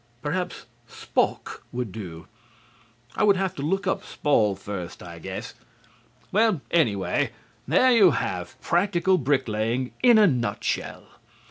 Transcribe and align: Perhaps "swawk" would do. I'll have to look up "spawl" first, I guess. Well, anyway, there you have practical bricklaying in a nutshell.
Perhaps 0.23 0.65
"swawk" 0.87 1.63
would 1.71 1.91
do. 1.91 2.25
I'll 3.15 3.31
have 3.33 3.53
to 3.53 3.61
look 3.61 3.85
up 3.85 4.03
"spawl" 4.03 4.55
first, 4.55 5.03
I 5.03 5.19
guess. 5.19 5.53
Well, 6.31 6.61
anyway, 6.71 7.33
there 7.67 7.91
you 7.91 8.09
have 8.09 8.59
practical 8.61 9.19
bricklaying 9.19 9.93
in 10.01 10.17
a 10.17 10.25
nutshell. 10.25 11.03